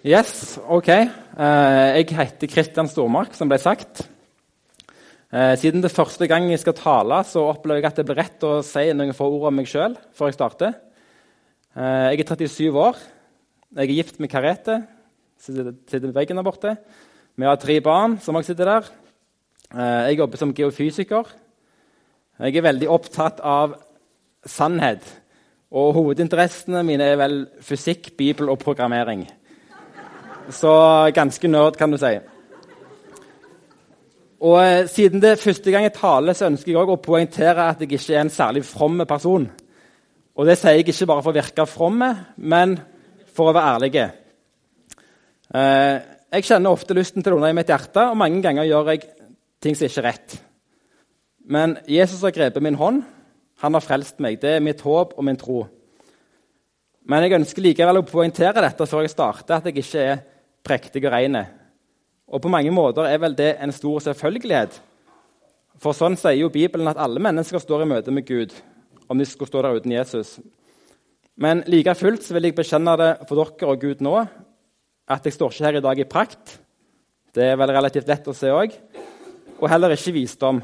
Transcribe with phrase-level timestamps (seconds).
[0.00, 0.86] Yes, OK.
[0.88, 4.06] Eh, jeg heter Kristian Stormark, som ble sagt.
[5.28, 8.46] Eh, siden det første gang jeg skal tale, så opplever jeg at det blir rett
[8.48, 10.78] å si noen få ord om meg sjøl før jeg starter.
[11.76, 12.96] Eh, jeg er 37 år.
[13.76, 14.78] Jeg er gift med Karete.
[15.36, 16.72] Sitter ved veggen der borte.
[17.36, 18.88] Vi har tre barn som også sitter der.
[20.08, 21.28] Jeg jobber som geofysiker.
[22.40, 23.76] Jeg er veldig opptatt av
[24.48, 25.04] sannhet.
[25.70, 29.28] Og hovedinteressene mine er vel fysikk, bibel og programmering.
[30.50, 30.72] Så
[31.14, 32.12] ganske nerd, kan du si.
[34.40, 37.82] Og eh, Siden det er første gang jeg taler, så ønsker jeg å poengtere at
[37.82, 39.50] jeg ikke er en særlig from person.
[40.34, 42.02] Og Det sier jeg ikke bare for å virke from,
[42.36, 42.78] men
[43.34, 44.04] for å være ærlig.
[45.54, 45.96] Eh,
[46.30, 49.04] jeg kjenner ofte lysten til noe i mitt hjerte, og mange ganger gjør jeg
[49.60, 50.38] ting som ikke er rett.
[51.50, 53.02] Men Jesus har grepet min hånd.
[53.60, 54.38] Han har frelst meg.
[54.40, 55.64] Det er mitt håp og min tro.
[57.10, 60.20] Men jeg ønsker likevel å poengtere dette før jeg starter, at jeg ikke er
[60.66, 61.38] prektig og ren.
[62.30, 64.76] Og på mange måter er vel det en stor selvfølgelighet.
[65.80, 68.54] For sånn sier jo Bibelen at alle mennesker står i møte med Gud
[69.10, 70.38] om de skulle stå der uten Jesus.
[71.40, 74.18] Men like fullt vil jeg bekjenne det for dere og Gud nå
[75.10, 76.58] at jeg står ikke her i dag i prakt.
[77.34, 78.76] Det er vel relativt lett å se òg.
[79.58, 80.60] Og heller ikke visdom.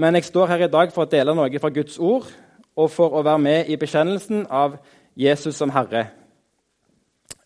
[0.00, 2.26] Men jeg står her i dag for å dele noe fra Guds ord
[2.72, 4.78] og for å være med i bekjennelsen av
[5.14, 6.06] Jesus som Herre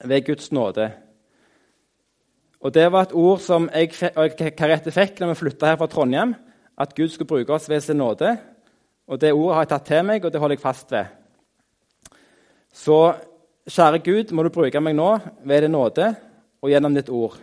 [0.04, 0.92] ved Guds nåde.
[2.67, 5.86] Og Det var et ord som jeg og Karette fikk når vi flytta her fra
[5.86, 6.33] Trondheim.
[6.75, 8.33] At Gud skulle bruke oss ved sin nåde.
[9.06, 11.06] Og Det ordet har jeg tatt til meg, og det holder jeg fast ved.
[12.75, 12.98] Så
[13.70, 15.12] kjære Gud, må du bruke meg nå
[15.47, 16.11] ved din nåde
[16.59, 17.39] og gjennom ditt ord.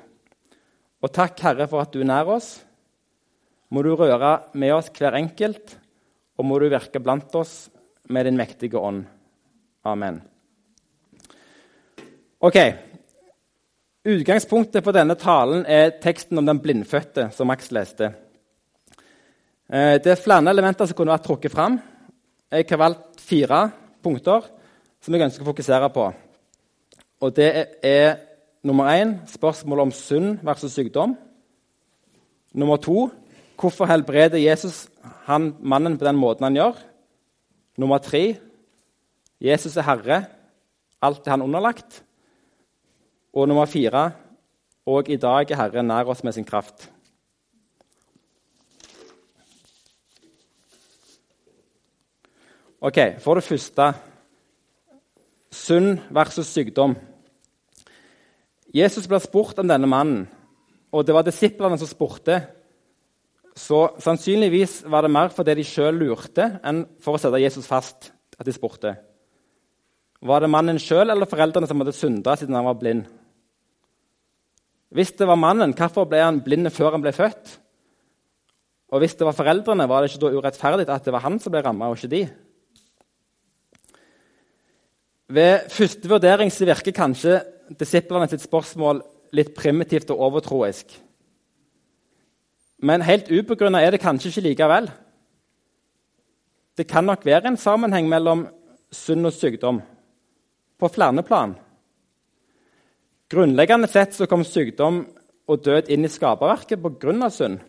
[1.00, 2.58] Og takk, Herre, for at du er nær oss.
[3.72, 5.78] Må du røre med oss hver enkelt,
[6.38, 7.70] og må du virke blant oss
[8.12, 9.06] med din mektige ånd.
[9.88, 10.20] Amen.
[12.44, 12.60] Ok,
[14.04, 18.10] Utgangspunktet for denne talen er teksten om den blindfødte, som Max leste.
[19.72, 21.78] Eh, det er flere elementer som kunne vært trukket fram.
[22.52, 23.62] Jeg har valgt fire
[24.04, 24.50] punkter
[25.00, 26.10] som jeg ønsker å fokusere på.
[27.24, 27.50] Og Det
[27.82, 28.20] er
[28.64, 31.16] nummer én spørsmålet om synd versus sykdom.
[32.54, 33.10] Nummer to
[33.56, 34.90] hvorfor helbreder Jesus
[35.24, 36.76] han, mannen på den måten han gjør.
[37.78, 38.36] Nummer tre
[39.40, 40.26] Jesus er herre.
[41.02, 42.04] Alt er han underlagt.
[43.34, 44.12] Og nummer fire
[44.86, 46.90] og i dag er Herren nær oss med sin kraft.
[52.84, 53.94] Ok, For det første
[55.54, 56.98] synd versus sykdom.
[58.76, 60.26] Jesus ble spurt om denne mannen,
[60.92, 62.42] og det var disiplene som spurte.
[63.56, 68.12] Så sannsynligvis var det mer fordi de sjøl lurte, enn for å sette Jesus fast
[68.36, 68.96] at de spurte.
[70.24, 73.06] Var det mannen sjøl eller foreldrene som hadde synda siden han var blind?
[74.94, 77.58] Hvis det var mannen, hvorfor ble han blind før han ble født?
[78.94, 81.54] Og hvis det var foreldrene, var det ikke da urettferdig at det var han som
[81.54, 82.24] ble ramma, og ikke de?
[85.34, 87.40] Ved første vurdering så virker kanskje
[87.80, 89.02] disiplene sitt spørsmål
[89.34, 90.94] litt primitivt og overtroisk.
[92.84, 94.92] Men helt ubegrunna er det kanskje ikke likevel.
[96.78, 98.46] Det kan nok være en sammenheng mellom
[98.94, 99.82] synd og sykdom
[100.78, 101.56] på flere plan.
[103.32, 105.04] Grunnleggende sett så kom sykdom
[105.48, 107.30] og død inn i skaperverket pga.
[107.30, 107.60] synd.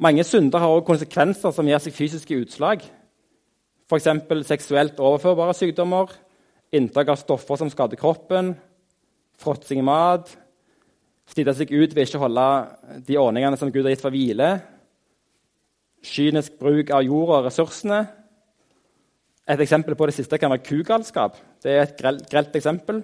[0.00, 2.84] Mange synder har også konsekvenser som gir seg fysiske utslag.
[3.90, 4.08] F.eks.
[4.46, 6.08] seksuelt overførbare sykdommer,
[6.72, 8.54] inntak av stoffer som skader kroppen,
[9.36, 10.30] fråtsing i mat,
[11.28, 12.46] slite seg ut ved ikke å holde
[13.06, 14.50] de ordningene som Gud har gitt for hvile,
[16.00, 18.00] kynisk bruk av jorda og ressursene.
[19.50, 21.36] Et eksempel på det siste kan være kugalskap.
[21.60, 23.02] Det er et grelt eksempel.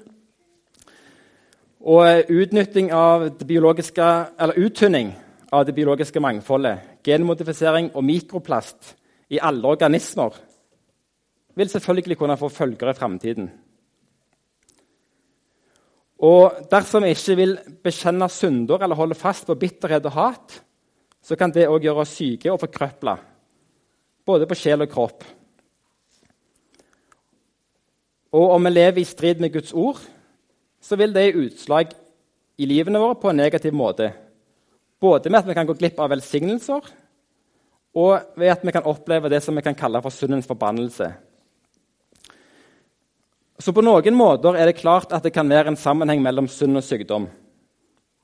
[1.87, 4.07] Og utnytting av det biologiske,
[4.41, 5.13] eller uttynning
[5.55, 8.97] av det biologiske mangfoldet, genmodifisering og mikroplast
[9.31, 10.35] i alle organismer
[11.57, 13.47] vil selvfølgelig kunne få følger i framtiden.
[16.27, 17.55] Og dersom vi ikke vil
[17.85, 20.63] bekjenne synder eller holde fast på bitterhet og hat,
[21.23, 23.17] så kan det òg gjøre oss syke og forkrøpla,
[24.27, 25.25] både på sjel og kropp.
[28.37, 30.01] Og om vi lever i strid med Guds ord,
[30.81, 31.93] så vil det gi utslag
[32.57, 34.11] i livene våre på en negativ måte.
[35.01, 36.93] Både med at vi kan gå glipp av velsignelser,
[37.97, 41.09] og ved at vi kan oppleve det som vi kan kalle for syndens forbannelse.
[43.57, 46.77] Så på noen måter er det klart at det kan være en sammenheng mellom synd
[46.77, 47.29] og sykdom.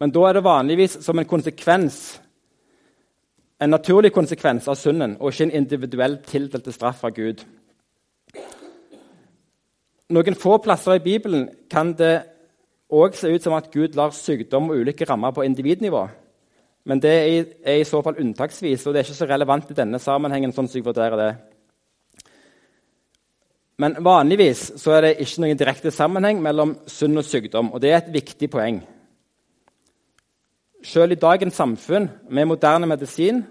[0.00, 2.18] Men da er det vanligvis som en konsekvens,
[3.62, 7.44] en naturlig konsekvens av synden, og ikke en individuell tildelt straff fra Gud.
[10.12, 12.16] Noen få plasser i Bibelen kan det
[12.92, 16.04] òg se ut som at Gud lar sykdom og ulykke ramme på individnivå.
[16.84, 17.12] Men det
[17.62, 20.52] er i så fall unntaksvis, og det er ikke så relevant i denne sammenhengen.
[20.52, 21.36] sånn jeg vurderer det.
[23.78, 27.72] Men vanligvis så er det ikke noen direkte sammenheng mellom sunn og sykdom.
[27.72, 28.82] og Det er et viktig poeng.
[30.82, 33.44] Selv i dagens samfunn med moderne medisin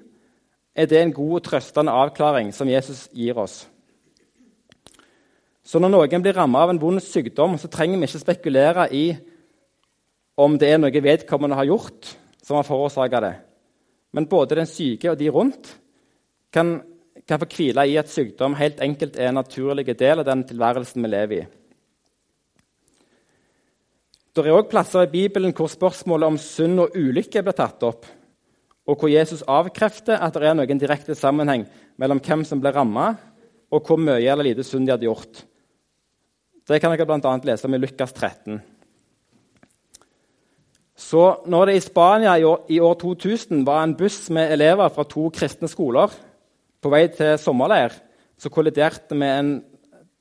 [0.76, 3.68] er det en god og trøstende avklaring som Jesus gir oss.
[5.64, 9.06] Så når noen blir rammet av en vond sykdom, så trenger vi ikke spekulere i
[10.42, 13.34] om det er noe vedkommende har gjort som har forårsaka det.
[14.12, 15.72] Men både den syke og de rundt
[16.54, 16.80] kan,
[17.28, 21.06] kan få hvile i at sykdom helt enkelt er en naturlig del av den tilværelsen
[21.06, 21.50] vi lever i.
[24.32, 28.06] Det er òg plasser i Bibelen hvor spørsmålet om synd og ulykke blir tatt opp,
[28.88, 31.66] og hvor Jesus avkrefter at det er noen direkte sammenheng
[32.00, 33.10] mellom hvem som ble ramma,
[33.72, 35.44] og hvor mye eller lite synd de hadde gjort.
[36.68, 37.34] Det kan dere bl.a.
[37.44, 38.62] lese om i Lukas 13.
[41.02, 44.92] Så når det i Spania i år, i år 2000 var en buss med elever
[44.94, 46.14] fra to kristne skoler
[46.82, 47.96] på vei til sommerleir,
[48.38, 49.52] så kolliderte med en,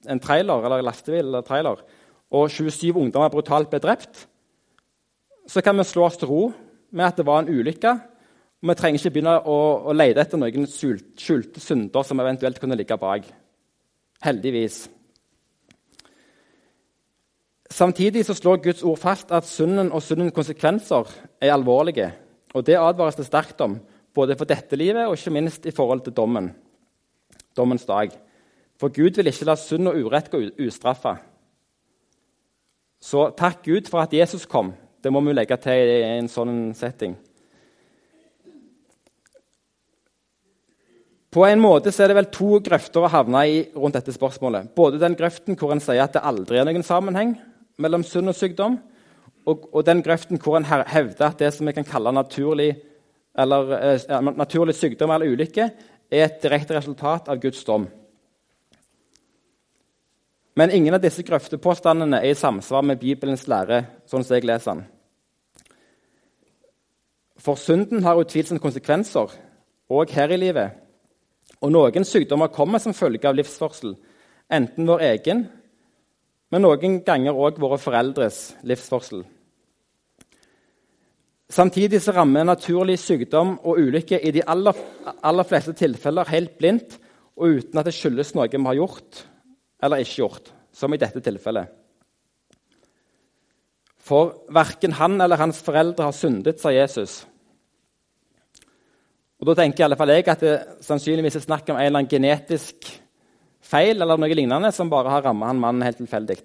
[0.09, 1.83] en trailer, eller lastebil eller trailer,
[2.31, 4.27] og 27 ungdommer brutalt ble drept,
[5.51, 6.43] så kan vi slå oss til ro
[6.95, 7.93] med at det var en ulykke.
[8.61, 12.77] Og vi trenger ikke begynne å, å lete etter noen skjulte synder som eventuelt kunne
[12.79, 13.25] ligge bak.
[14.23, 14.85] Heldigvis.
[17.71, 21.07] Samtidig så slår Guds ord fast at synden og syndens konsekvenser
[21.41, 22.11] er alvorlige.
[22.55, 23.79] Og Det advares det sterkt om,
[24.15, 26.55] både for dette livet og ikke minst i forhold til dommen.
[27.57, 28.11] dommens dag.
[28.81, 31.17] For Gud vil ikke la synd og urett gå ustraffa.
[33.01, 34.73] Så takk Gud for at Jesus kom.
[35.03, 37.17] Det må vi legge til i en sånn setting.
[41.31, 44.73] På en måte er det vel to grøfter å havne i rundt dette spørsmålet.
[44.75, 47.37] Både den grøften hvor en sier at det aldri er noen sammenheng,
[47.81, 48.79] mellom synd og sykdom,
[49.49, 52.75] og, og den grøften hvor en hevder at det som vi kan kalle naturlig,
[53.39, 55.71] eller, eh, naturlig sykdom eller ulykke,
[56.11, 57.87] er et direkte resultat av Guds dom.
[60.59, 63.85] Men ingen av disse grøftepåstandene er i samsvar med Bibelens lære.
[64.07, 64.87] sånn som jeg leser den.
[67.39, 69.31] For synden har utvilsomt konsekvenser,
[69.91, 70.71] òg her i livet.
[71.63, 73.97] Og noen sykdommer kommer som følge av livsførsel,
[74.51, 75.49] enten vår egen
[76.51, 79.23] men noen ganger òg våre foreldres livsførsel.
[81.51, 84.77] Samtidig så rammer naturlig sykdom og ulykke i de aller,
[85.27, 86.95] aller, fleste tilfeller helt blindt
[87.35, 89.25] og uten at det skyldes noe vi har gjort
[89.83, 91.67] eller ikke gjort, som i dette tilfellet.
[93.99, 97.25] For verken han eller hans foreldre har syndet, sa Jesus.
[99.41, 102.03] Og Da tenker i alle fall jeg at det sannsynligvis er snakk om en eller
[102.03, 102.91] annen genetisk
[103.71, 106.41] feil eller noe lignende som bare har rammet han mannen helt tilfeldig.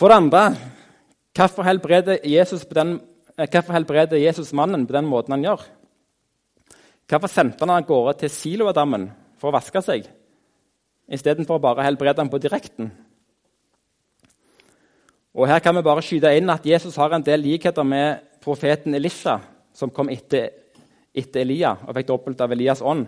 [0.00, 0.44] For det andre
[1.36, 3.00] hvorfor helbreder Jesus, den,
[3.36, 5.66] eh, hvorfor helbreder Jesus mannen på den måten han gjør?
[7.08, 10.08] Hvorfor sendte han av gårde til Siloadammen for å vaske seg
[11.10, 12.90] istedenfor å bare helbrede ham på direkten?
[15.34, 18.94] Og Her kan vi bare skyte inn at Jesus har en del likheter med profeten
[18.94, 19.40] Elisha,
[19.76, 20.50] som kom etter,
[21.14, 23.06] etter Elia og fikk dobbelt av Elias ånd.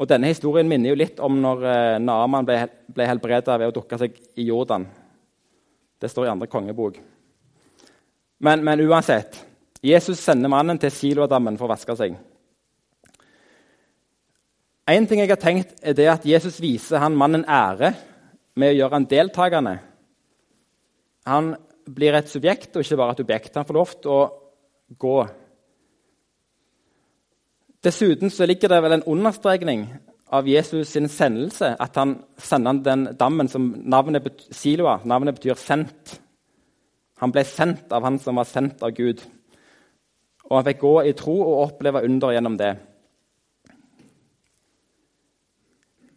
[0.00, 2.58] Og Denne historien minner jo litt om når eh, Naaman ble,
[2.90, 4.86] ble helbreda ved å dukke seg i Jordan.
[6.00, 6.98] Det står i andre kongebok.
[8.42, 9.38] Men, men uansett
[9.82, 12.14] Jesus sender mannen til Siloadammen for å vaske seg.
[14.92, 17.92] En ting jeg har tenkt, er det at Jesus viser han mannen ære
[18.58, 19.76] med å gjøre han deltakende.
[21.30, 21.52] Han
[21.86, 23.54] blir et subjekt og ikke bare et objekt.
[23.58, 24.22] Han får lov til å
[25.02, 25.16] gå
[27.82, 29.88] Dessuten så ligger det vel en understrekning
[30.32, 35.00] av Jesus' sin sendelse, at han sender den dammen som navnet betyr, Siloa.
[35.04, 36.20] Navnet betyr 'sendt'.
[37.18, 39.22] Han ble sendt av han som var sendt av Gud.
[40.44, 42.76] Og han fikk gå i tro og oppleve under gjennom det.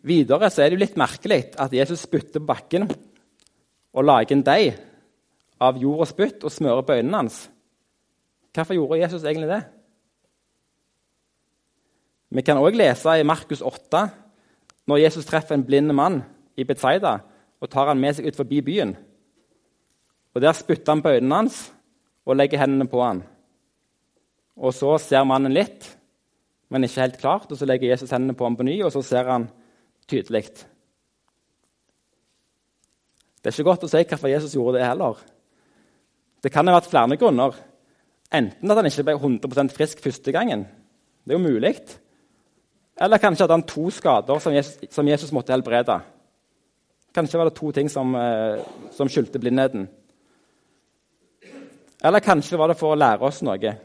[0.03, 2.89] Videre så er det jo litt merkelig at Jesus spytter på bakken
[3.93, 4.75] og lager en deig
[5.61, 7.49] av jord og spytt og smører på øynene hans.
[8.53, 9.63] Hvorfor gjorde Jesus egentlig det?
[12.35, 14.01] Vi kan òg lese i Markus 8,
[14.91, 16.19] når Jesus treffer en blind mann
[16.59, 17.21] i Betzaida
[17.63, 18.91] og tar han med seg ut forbi byen.
[20.35, 21.71] Og Der spytter han på øynene hans
[22.25, 23.23] og legger hendene på han.
[24.57, 25.97] Og Så ser mannen litt,
[26.69, 29.01] men ikke helt klart, og så legger Jesus hendene på ham på ny, og så
[29.01, 29.49] ser han
[30.07, 30.49] tydelig.
[33.39, 35.15] Det er ikke godt å si hvorfor Jesus gjorde det heller.
[36.43, 37.53] Det kan ha vært flere grunner.
[38.33, 40.65] Enten at han ikke ble 100% frisk første gangen.
[41.23, 41.75] Det er jo mulig.
[43.01, 45.99] Eller kanskje hadde han to skader som Jesus, som Jesus måtte helbrede.
[47.15, 49.87] Kanskje var det to ting som, eh, som skyldte blindheten.
[52.03, 53.77] Eller kanskje var det for å lære oss noe.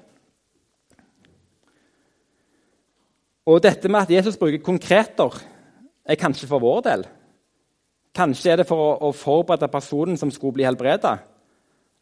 [3.47, 5.41] Og dette med at Jesus bruker konkreter,
[6.07, 7.05] er kanskje for vår del.
[8.15, 11.19] Kanskje er det for å, å forberede personen som skulle bli helbreda.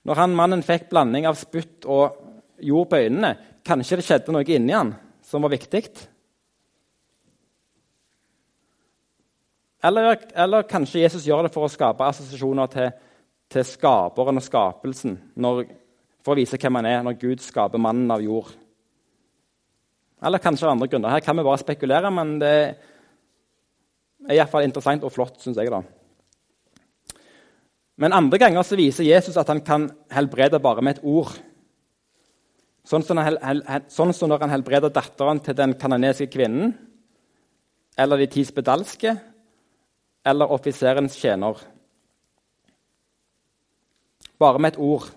[0.09, 2.17] Når han mannen fikk blanding av spytt og
[2.65, 3.35] jord på øynene,
[3.65, 5.85] kanskje det skjedde noe inni han som var viktig.
[9.85, 12.89] Eller, eller, kanskje Jesus gjør det for å skape assosiasjoner til,
[13.53, 15.15] til skaperen og skapelsen.
[15.39, 15.69] Når,
[16.27, 18.51] for å vise hvem han er når Gud skaper mannen av jord.
[20.19, 21.15] Eller kanskje av andre grunner.
[21.15, 22.55] Her kan vi bare spekulere, men det
[24.27, 25.71] er iallfall interessant og flott, syns jeg.
[25.71, 25.85] da.
[27.99, 31.31] Men andre ganger så viser Jesus at han kan helbrede bare med et ord.
[32.89, 33.19] Sånn som,
[33.93, 36.73] sånn som når han helbreder datteren til den kanadiske kvinnen,
[37.99, 39.17] eller de ti spedalske,
[40.29, 41.59] eller offiserens tjener.
[44.39, 45.09] Bare med et ord.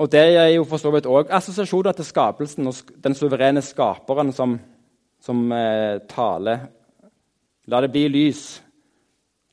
[0.00, 4.32] Og Det er jo for så vidt òg assosiasjoner til skapelsen og den suverene skaperen
[4.32, 4.54] som,
[5.20, 6.62] som eh, taler.
[7.68, 8.44] La det bli lys.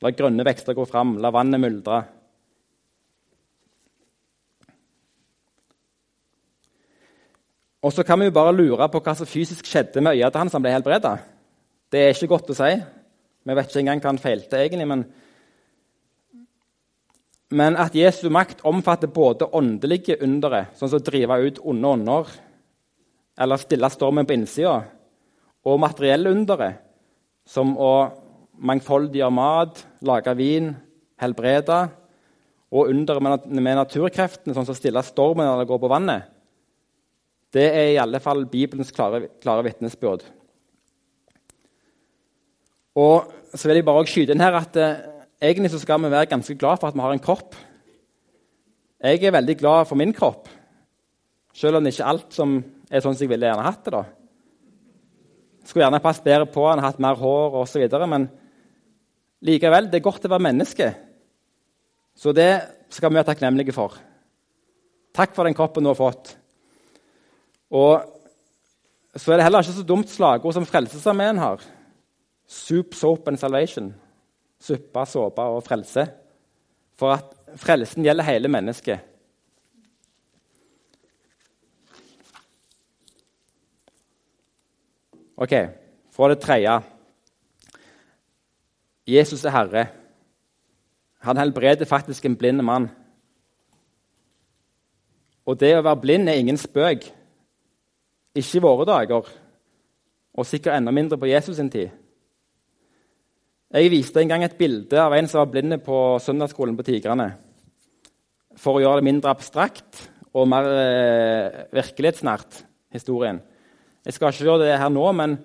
[0.01, 1.17] La grønne vekster gå fram.
[1.19, 2.03] La vannet myldre.
[7.83, 10.41] Og så kan vi jo bare lure på hva som fysisk skjedde med øyet til
[10.41, 11.17] han som ble helbreda.
[11.91, 12.73] Det er ikke godt å si.
[13.47, 14.87] Vi vet ikke engang hva han feilte egentlig.
[14.91, 15.05] Men,
[17.55, 22.33] men at Jesu makt omfatter både åndelige undere, sånn som å drive ut onde ånder,
[23.39, 24.81] eller stille stormen på innsida,
[25.67, 26.73] og materielle undere,
[27.47, 27.93] som å
[28.67, 30.73] mangfoldiggjøre mat, lage vin,
[31.21, 31.85] helbrede,
[32.75, 36.33] og under med naturkreftene, sånn som å stille stormen eller gå på vannet,
[37.55, 40.25] det er i alle fall Bibelens klare, klare vitnesbyrd.
[42.97, 45.01] Og så vil jeg bare skyte inn her at eh,
[45.49, 47.55] egentlig så skal vi være ganske glad for at vi har en kropp.
[48.97, 50.49] Jeg er veldig glad for min kropp,
[51.53, 52.57] selv om det ikke er alt som
[52.89, 53.93] er sånn som jeg ville gjerne hatt det.
[53.93, 54.03] da.
[55.67, 57.85] Skulle gjerne passet bedre på han, hatt mer hår osv.
[58.09, 58.25] Men
[59.45, 60.89] likevel, det er godt å være menneske.
[62.17, 62.51] Så det
[62.89, 63.99] skal vi være takknemlige for.
[65.13, 66.33] Takk for den kroppen du har fått.
[67.69, 68.01] Og
[69.17, 71.61] så er det heller ikke så dumt slagord som Frelsesarmeen har.
[72.47, 73.91] Soup, soap and salvation.
[74.59, 76.07] Suppe, såpe og frelse.
[76.97, 78.99] For at frelsen gjelder hele mennesket.
[85.37, 85.53] Ok,
[86.11, 86.79] fra det tredje
[89.07, 89.87] Jesus er Herre.
[91.19, 92.89] Han helbreder faktisk en blind mann.
[95.45, 97.05] Og det å være blind er ingen spøk.
[98.35, 99.29] Ikke i våre dager,
[100.33, 101.89] og sikkert enda mindre på Jesus sin tid.
[103.67, 107.33] Jeg viste en gang et bilde av en som var blind på søndagsskolen på Tigrene.
[108.55, 112.61] For å gjøre det mindre abstrakt og mer eh, virkelighetsnært,
[112.95, 113.41] historien.
[114.07, 115.35] Jeg skal ikke gjøre det her nå, men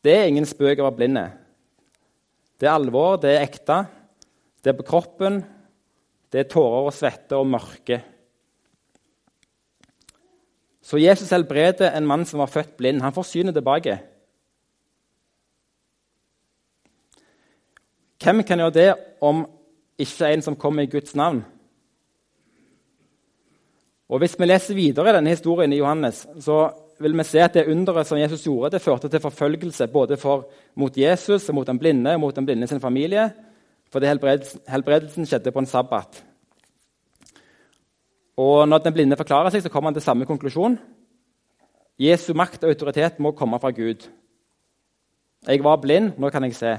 [0.00, 1.26] det er ingen spøk å være blinde.
[2.56, 3.82] Det er alvor, det er ekte.
[4.64, 5.42] Det er på kroppen.
[6.32, 8.00] Det er tårer og svette og mørke.
[10.80, 13.04] Så Jesus helbreder en mann som var født blind.
[13.04, 14.00] Han får synet tilbake.
[18.20, 18.90] Hvem kan gjøre det
[19.24, 19.46] om
[19.98, 21.40] ikke en som kommer i Guds navn?
[24.08, 27.68] Og Hvis vi leser videre denne historien i Johannes, så vil vi se at det
[27.70, 31.78] underet som Jesus gjorde, det førte til forfølgelse både for, mot Jesus, og mot den
[31.78, 33.30] blinde og mot den blinde sin familie.
[33.92, 36.24] Fordi helbredelsen, helbredelsen skjedde på en sabbat.
[38.36, 40.78] Og Når den blinde forklarer seg, så kommer han til samme konklusjon.
[41.98, 44.08] Jesu makt og autoritet må komme fra Gud.
[45.46, 46.78] Jeg var blind, nå kan jeg se.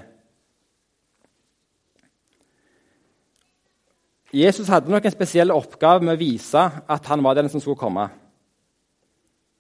[4.32, 7.80] Jesus hadde nok en spesiell oppgave med å vise at han var den som skulle
[7.80, 8.08] komme.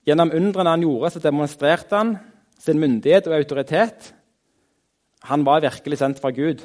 [0.08, 2.14] Gjennom undrene han gjorde, så demonstrerte han
[2.62, 4.14] sin myndighet og autoritet.
[5.28, 6.64] Han var virkelig sendt fra Gud.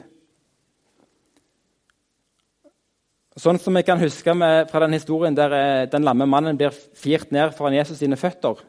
[3.37, 6.73] Sånn som vi kan huske med, fra den historien der eh, den lamme mannen blir
[6.73, 8.63] firt ned foran Jesus sine føtter.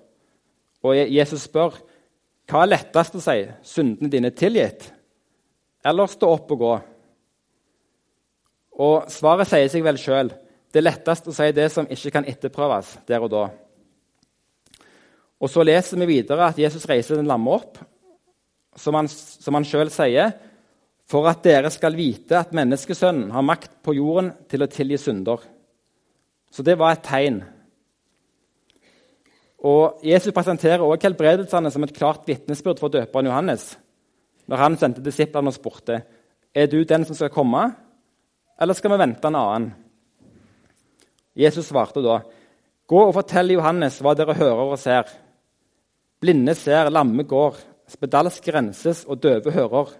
[0.83, 1.77] Og Jesus spør
[2.47, 4.89] hva er lettest å si, syndene dine tilgitt,
[5.87, 6.75] eller stå opp og gå?
[8.77, 10.29] Og Svaret sier seg vel sjøl.
[10.69, 13.45] Det er lettest å si det som ikke kan etterprøves der og da.
[15.41, 17.77] Og Så leser vi videre at Jesus reiser den lamme opp,
[18.77, 20.33] som han, som sjøl sier,
[21.07, 25.39] for at dere skal vite at menneskesønnen har makt på jorden til å tilgi synder.
[26.51, 27.39] Så det var et tegn.
[29.67, 33.71] Og Jesus presenterer også helbredelsene som et klart vitnesbyrd for døperen Johannes
[34.47, 36.01] når han sendte disiplene og spurte
[36.57, 37.69] er du den som skal komme,
[38.59, 39.69] eller skal vi vente en annen.
[41.37, 42.21] Jesus svarte da,
[42.87, 45.11] 'Gå og fortell Johannes hva dere hører og ser.'
[46.19, 49.91] Blinde ser, lamme går, spedalsk renses og døve hører.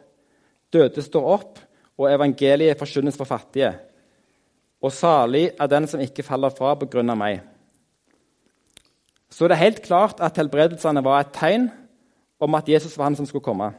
[0.73, 1.59] Døde står opp,
[1.97, 3.75] og evangeliet forkynnes for fattige.
[4.81, 7.41] Og salig er den som ikke faller fra på grunn av meg.
[9.29, 11.69] Så det er helt klart at helbredelsene var et tegn
[12.39, 13.71] om at Jesus var han som skulle komme.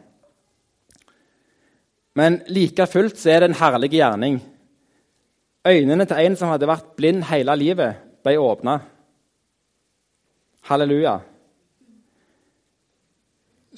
[2.18, 4.40] Men like fullt så er det en herlig gjerning.
[5.66, 8.78] Øynene til en som hadde vært blind hele livet, ble åpna.
[10.68, 11.18] Halleluja.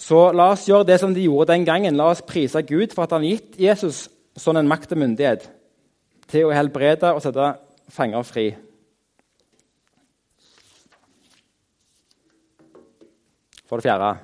[0.01, 1.97] Så la oss gjøre det som de gjorde den gangen.
[1.97, 4.07] La oss prise Gud for at han gitt Jesus
[4.39, 5.49] sånn en makt og myndighet
[6.31, 7.53] til å helbrede og sette
[7.93, 8.47] fanger fri.
[13.69, 14.17] For det fjerde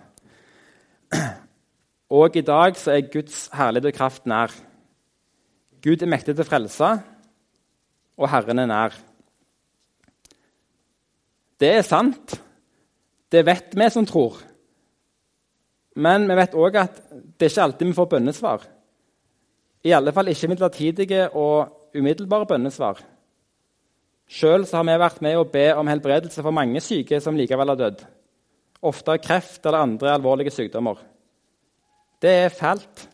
[2.11, 4.55] Og i dag så er Guds herlighet og kraft nær.
[5.83, 6.89] Gud er mektig til å frelse,
[8.17, 8.97] og Herren er nær.
[11.61, 12.37] Det er sant.
[13.33, 14.39] Det vet vi som tror.
[15.97, 18.67] Men vi vet òg at det er ikke alltid vi får bønnesvar.
[19.87, 23.01] I alle fall ikke midlertidige og umiddelbare bønnesvar.
[24.27, 27.81] Sjøl har vi vært med å be om helbredelse for mange syke som likevel har
[27.81, 28.03] dødd.
[28.87, 30.99] Ofte av kreft eller andre alvorlige sykdommer.
[32.21, 33.07] Det er fælt.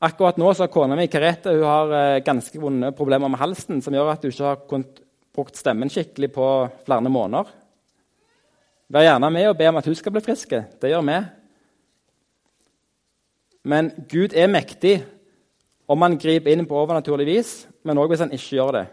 [0.00, 3.82] Akkurat nå så har kona mi Karete hun har eh, ganske vonde problemer med halsen,
[3.84, 5.02] som gjør at hun ikke har kunnet
[5.36, 6.46] brukt stemmen skikkelig på
[6.86, 7.50] flere måneder.
[8.90, 10.56] Vær gjerne med og be om at hun skal bli frisk.
[10.80, 11.18] Det gjør vi.
[13.68, 14.96] Men Gud er mektig
[15.90, 17.50] om han griper inn på overnaturlig vis,
[17.84, 18.86] men òg hvis han ikke gjør det.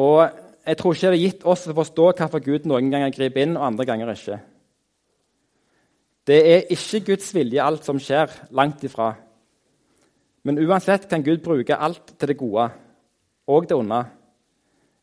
[0.00, 3.42] Og Jeg tror ikke det er gitt oss å forstå hvorfor Gud noen ganger griper
[3.42, 4.36] inn og andre ganger ikke.
[6.26, 8.32] Det er ikke Guds vilje, alt som skjer.
[8.50, 9.14] Langt ifra.
[10.44, 12.70] Men uansett kan Gud bruke alt til det gode
[13.50, 14.04] og det onde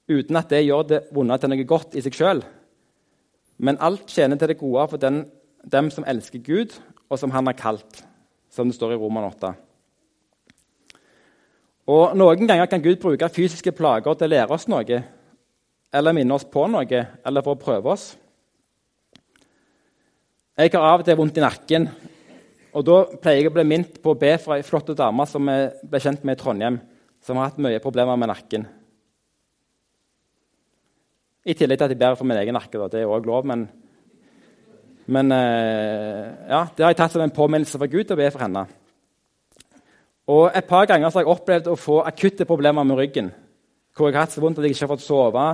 [0.08, 2.42] uten at det gjør det vonde til noe godt i seg sjøl.
[3.60, 5.26] Men alt tjener til det gode for den,
[5.66, 6.76] dem som elsker Gud,
[7.10, 8.04] og som Han har kalt,
[8.50, 9.54] som det står i Roman 8.
[11.88, 15.04] Og Noen ganger kan Gud bruke fysiske plager til å lære oss noe,
[15.94, 18.10] eller minne oss på noe, eller for å prøve oss.
[20.58, 21.84] Jeg har av og til vondt i nakken,
[22.74, 25.52] og da pleier jeg å bli minnet på å be for ei flott dame som
[25.54, 26.80] jeg ble kjent med i Trondheim,
[27.22, 28.66] som har hatt mye problemer med nakken.
[31.46, 32.90] I tillegg til at jeg ber for min egen nakke.
[32.90, 33.68] Det er òg lov, men,
[35.06, 38.48] men eh, ja, det har jeg tatt som en påminnelse fra Gud å be for
[38.48, 38.68] henne.
[40.34, 43.30] Og Et par ganger har jeg opplevd å få akutte problemer med ryggen.
[43.94, 45.50] Hvor jeg har hatt så vondt at jeg ikke har fått sove.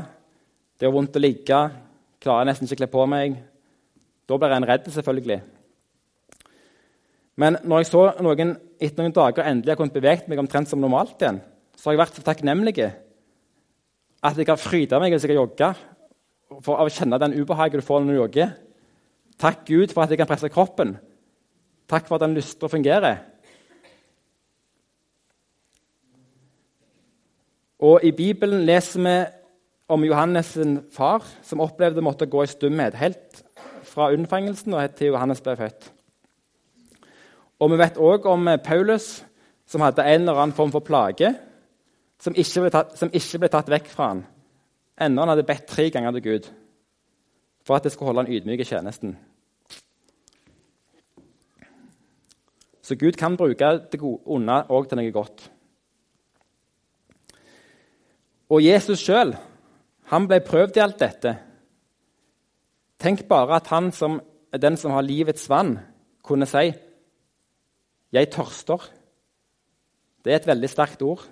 [0.79, 1.65] Det er vondt å ligge.
[2.23, 3.43] Klarer nesten ikke å kle på meg.
[4.29, 5.41] Da blir en redd, selvfølgelig.
[7.35, 10.81] Men når jeg så noen etter noen dager endelig har kunnet bevege meg omtrent som
[10.81, 11.41] normalt igjen,
[11.75, 12.75] så har jeg vært så takknemlig
[14.23, 15.73] at jeg har fryda meg hvis jeg har jogga,
[16.63, 18.53] for å kjenne den ubehaget du får når du jogger.
[19.41, 20.95] Takk Gud for at jeg kan presse kroppen.
[21.89, 23.17] Takk for at den lyster og fungerer.
[27.83, 29.15] Og I Bibelen leser vi
[29.91, 33.41] om Johannes' sin far, som opplevde å måtte gå i stumhet helt
[33.93, 35.91] fra unnfangelsen og til Johannes ble født.
[37.61, 39.23] Og Vi vet òg om Paulus,
[39.65, 41.29] som hadde en eller annen form for plage
[42.19, 44.25] som ikke ble tatt, ikke ble tatt vekk fra han,
[44.99, 46.49] enda han hadde bedt tre ganger til Gud
[47.63, 49.15] for at det skulle holde han ydmyk i tjenesten.
[52.83, 55.45] Så Gud kan bruke det onde òg til noe godt.
[58.51, 59.31] Og Jesus sjøl
[60.27, 61.37] ble prøvd i alt dette.
[63.03, 64.21] Tenk bare at han som
[64.53, 65.79] den som har livets vann,
[66.23, 66.71] kunne si
[68.13, 68.89] 'Jeg tørster'.
[70.23, 71.25] Det er et veldig sterkt ord.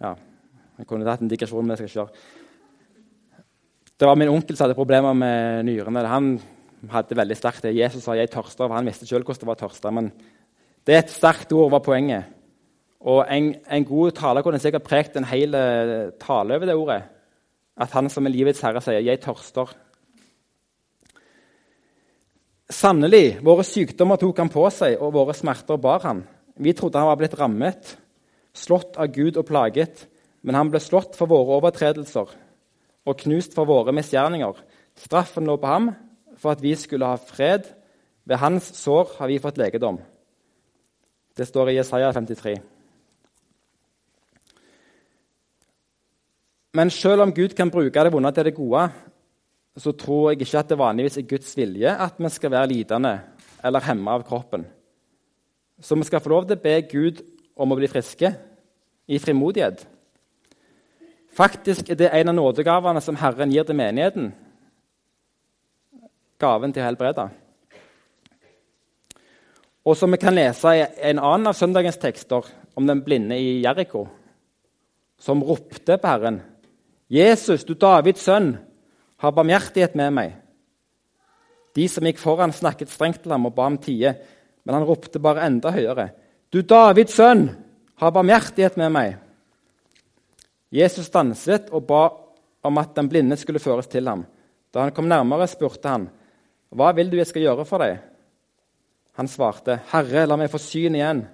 [0.00, 0.14] Ja,
[0.78, 2.16] jeg kunne tatt en digresjon, men jeg skal ikke gjøre.
[4.00, 6.06] Det var min onkel som hadde problemer med nyrene.
[6.06, 6.40] Han
[6.90, 7.76] hadde veldig sterkt det.
[7.76, 9.90] Jesus sa 'jeg tørster', for han visste selv hvordan det var å tørste.
[9.90, 10.12] Men
[10.86, 12.24] det er et sterkt ord, var poenget.
[13.04, 17.02] Og en, en god taler kunne sikkert prekt en hel eh, tale over det ordet.
[17.76, 19.74] At han som er livets herre sier 'jeg tørster'.
[22.70, 26.24] Sannelig, våre sykdommer tok han på seg, og våre smerter bar han.
[26.56, 27.96] Vi trodde han var blitt rammet,
[28.54, 30.06] slått av Gud og plaget.
[30.42, 32.32] Men han ble slått for våre overtredelser
[33.04, 34.56] og knust for våre misgjerninger.
[34.96, 35.90] Straffen lå på ham
[36.36, 37.64] for at vi skulle ha fred.
[38.24, 39.98] Ved hans sår har vi fått legedom.
[41.36, 42.73] Det står i Jesaja 53.
[46.74, 48.88] Men selv om Gud kan bruke det vonde til det gode,
[49.78, 53.14] så tror jeg ikke at det vanligvis er Guds vilje at vi skal være lidende
[53.64, 54.66] eller hemma av kroppen.
[55.80, 57.22] Så vi skal få lov til å be Gud
[57.56, 58.30] om å bli friske
[59.06, 59.84] i frimodighet.
[61.34, 64.32] Faktisk er det en av nådegavene som Herren gir til menigheten.
[66.38, 67.28] Gaven til å helbrede.
[69.84, 73.60] Og som vi kan lese i en annen av søndagens tekster, om den blinde i
[73.62, 74.06] Jeriko,
[75.20, 76.40] som ropte på Herren.
[77.10, 78.56] 'Jesus, du Davids sønn,
[79.20, 80.40] ha barmhjertighet med meg.'
[81.74, 84.14] De som gikk foran, snakket strengt til ham og ba om tide,
[84.64, 86.10] men han ropte bare enda høyere.
[86.50, 87.48] 'Du Davids sønn,
[88.00, 89.16] ha barmhjertighet med meg.'
[90.74, 92.08] Jesus stanset og ba
[92.64, 94.24] om at den blinde skulle føres til ham.
[94.74, 96.08] Da han kom nærmere, spurte han,
[96.70, 97.98] 'Hva vil du jeg skal gjøre for deg?'
[99.14, 101.26] Han svarte, 'Herre, la meg få syn igjen.'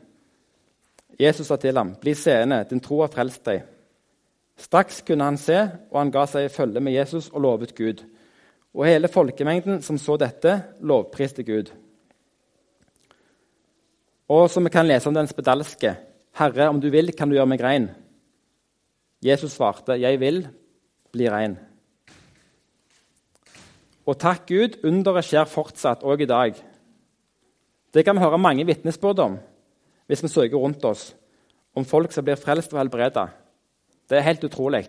[1.21, 3.80] Jesus sa til ham, 'Bli seende, din tro har frelst deg.'
[4.61, 5.57] Straks kunne han se,
[5.91, 8.03] og han ga seg i følge med Jesus og lovet Gud.
[8.77, 10.53] Og hele folkemengden som så dette,
[10.85, 11.73] lovpriste Gud.
[14.31, 15.97] Og som vi kan lese om den spedalske,
[16.37, 17.91] 'Herre, om du vil, kan du gjøre meg rein.'
[19.23, 20.49] Jesus svarte, 'Jeg vil
[21.13, 21.59] bli rein'.
[24.07, 26.55] Og takk Gud, underet skjer fortsatt, òg i dag.
[27.95, 29.39] Det kan vi høre mange vitnesbyrd om
[30.07, 31.17] hvis vi søker rundt oss,
[31.75, 33.29] om folk som blir frelst og helbreda.
[34.11, 34.89] Det er helt utrolig.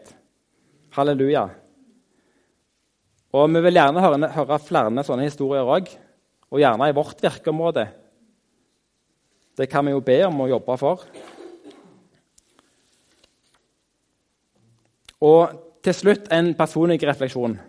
[0.98, 1.44] Halleluja.
[3.32, 5.92] Og Vi vil gjerne høre, høre flere sånne historier òg,
[6.52, 7.86] og gjerne i vårt virkeområde.
[9.58, 11.06] Det kan vi jo be om å jobbe for.
[15.22, 15.54] Og
[15.86, 17.60] til slutt en personlig refleksjon.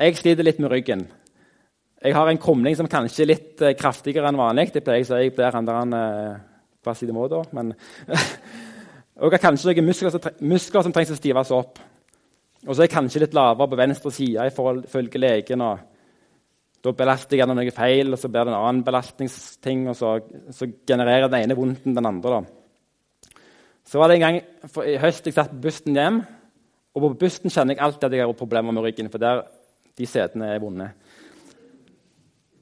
[0.00, 1.06] Jeg sliter litt med ryggen.
[2.02, 4.70] Jeg har en krumling som kanskje er litt eh, kraftigere enn vanlig.
[4.72, 7.74] Det pleier jeg å si jeg blir han der han eh, da, men
[9.20, 11.80] Og kanskje noen muskler muskler som trengs å stives opp.
[12.66, 15.64] Og så er jeg kanskje litt lavere på venstre side ifølge legen.
[15.64, 15.78] og
[16.84, 19.86] Da belaster jeg noe feil, og så blir det en annen belastningsting.
[19.92, 20.14] Og så,
[20.56, 22.40] så genererer den ene vondten den andre.
[22.40, 23.40] Da.
[23.84, 24.40] Så var det en gang
[24.72, 26.22] for, i høst jeg satt på bussen hjem.
[26.96, 29.10] Og på bussen kjenner jeg alltid at jeg har problemer med ryggen.
[29.12, 29.44] for der,
[29.98, 30.88] de setene er vonde.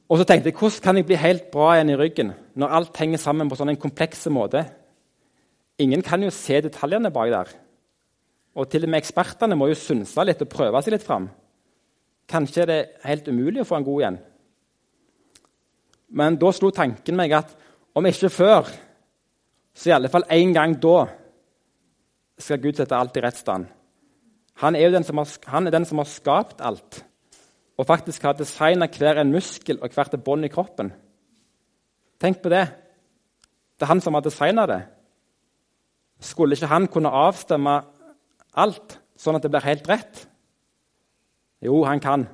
[0.09, 2.97] Og så tenkte jeg, Hvordan kan jeg bli helt bra igjen i ryggen når alt
[2.97, 4.65] henger sammen på sånn en kompleks måte?
[5.79, 7.53] Ingen kan jo se detaljene bak der.
[8.59, 11.29] Og til og med ekspertene må jo synse litt og prøve seg litt fram.
[12.29, 14.19] Kanskje er det helt umulig å få en god igjen.
[16.19, 17.55] Men da slo tanken meg at
[17.97, 18.69] om ikke før,
[19.77, 21.07] så i alle fall en gang da
[22.39, 23.69] skal Gud sette alt i rett stand.
[24.59, 27.03] Han er, den som har, han er den som har skapt alt,
[27.79, 30.91] og faktisk har designa hver en muskel og hvert et bånd i kroppen.
[32.19, 32.65] Tenk på det.
[33.79, 34.81] Det er han som har designa det.
[36.21, 37.79] Skulle ikke han kunne avstemme
[38.59, 40.25] alt, sånn at det blir helt rett?
[41.63, 42.27] Jo, han kan.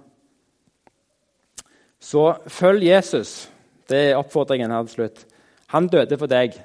[2.01, 3.49] Så følg Jesus.
[3.89, 5.25] Det er oppfordringen her til slutt.
[5.73, 6.57] Han døde for deg.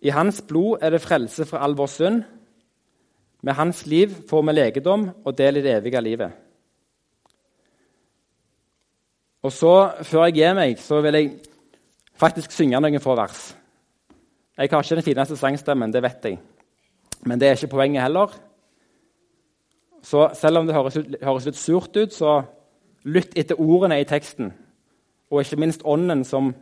[0.00, 2.22] I hans blod er det frelse fra all vår synd.
[3.42, 6.32] Med hans liv får vi legedom og del i det evige livet.
[9.42, 11.30] Og så, Før jeg gir meg, så vil jeg
[12.20, 13.54] faktisk synge noen få vers.
[14.58, 16.38] Jeg har ikke den fineste sangstemmen, det vet jeg.
[17.22, 18.34] Men det er ikke poenget heller.
[20.02, 22.42] Så selv om det høres, høres litt surt ut, så
[23.04, 24.52] lytt etter ordene i teksten.
[25.30, 26.54] Og ikke minst ånden som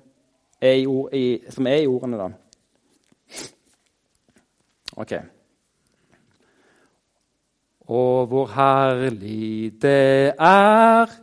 [0.61, 2.19] er i, ord, i, som er i ordene.
[2.19, 2.29] da.
[4.97, 5.13] Ok.
[7.89, 11.15] Og hvor herlig det er,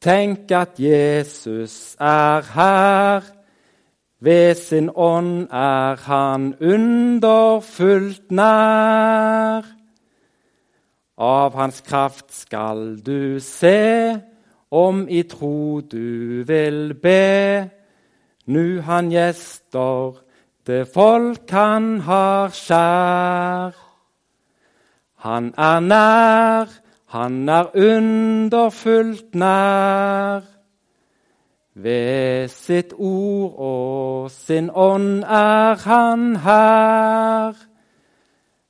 [0.00, 3.33] tenk at Jesus er her.
[4.20, 9.66] Ved sin ånd er han underfullt nær.
[11.18, 14.20] Av hans kraft skal du se,
[14.70, 17.70] om i tro du vil be.
[18.46, 20.18] Nu han gjester
[20.66, 23.76] det folk han har kjær.
[25.24, 26.72] Han er nær,
[27.06, 30.53] han er underfullt nær.
[31.74, 37.58] Ved sitt ord og sin ånd er han her.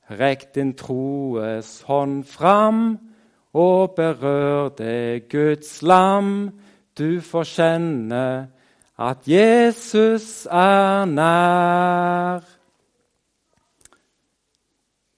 [0.09, 2.97] Rekk din troes hånd fram
[3.53, 6.49] og berør det Guds lam.
[6.97, 8.25] Du får kjenne
[8.97, 12.41] at Jesus er nær.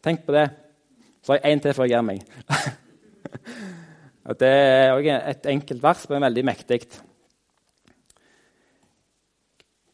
[0.03, 0.47] Tenk på det.
[1.23, 2.23] Så har jeg én til før jeg gir meg.
[4.43, 6.81] det er også et enkelt vers, men veldig mektig.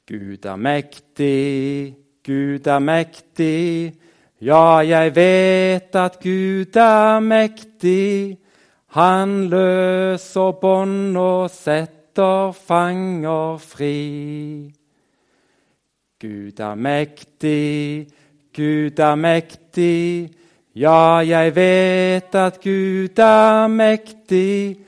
[0.03, 3.93] Gud er mektig, Gud er mektig.
[4.41, 8.37] Ja, jeg vet at Gud er mektig.
[8.99, 13.95] Han løser bånd og setter fanger fri.
[16.19, 18.07] Gud er mektig,
[18.51, 20.33] Gud er mektig.
[20.75, 24.81] Ja, jeg vet at Gud er mektig.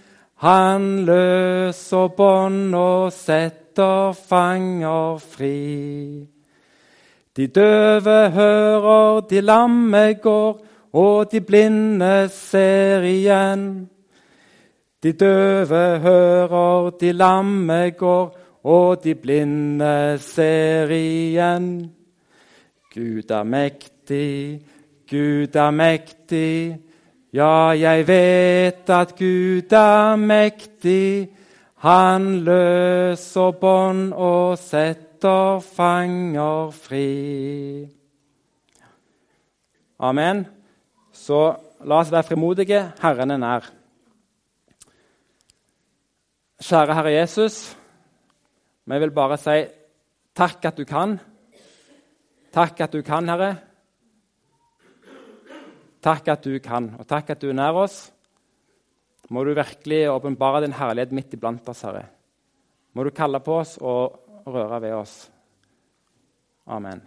[0.43, 3.64] Han løser bånd og setter
[4.27, 6.27] fanger fri.
[7.35, 13.89] De døve hører, de lamme går, og de blinde ser igjen.
[15.03, 21.91] De døve hører, de lamme går, og de blinde ser igjen.
[22.93, 24.61] Gud er mektig,
[25.09, 26.77] Gud er mektig.
[27.33, 31.27] Ja, jeg vet at Gud er mektig.
[31.85, 37.09] Han løser bånd og setter fanger fri.
[40.01, 40.41] Amen.
[41.13, 41.41] Så
[41.85, 42.79] la oss være frimodige.
[43.03, 43.69] Herren er nær.
[46.65, 47.75] Kjære Herre Jesus,
[48.89, 49.59] vi vil bare si
[50.33, 51.19] takk at du kan.
[52.49, 53.51] Takk at du kan, Herre.
[56.01, 58.14] Takk at du kan, og takk at du er nær oss.
[59.29, 62.05] Må du virkelig åpenbare din herlighet midt iblant oss, Herre.
[62.93, 65.15] Må du kalle på oss og røre ved oss.
[66.69, 67.01] Amen.